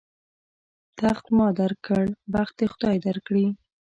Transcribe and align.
تخت 0.99 1.25
ما 1.37 1.47
در 1.59 1.71
کړ، 1.85 2.05
بخت 2.33 2.53
دې 2.59 2.67
خدای 2.73 2.95
در 3.05 3.17
کړي. 3.27 3.47